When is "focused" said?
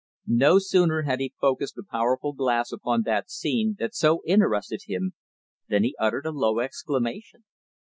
1.39-1.75